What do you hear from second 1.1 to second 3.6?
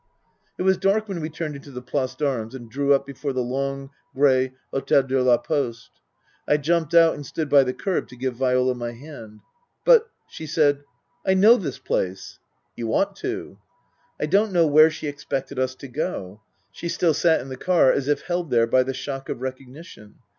we turned into the Place d'Armes and drew up before the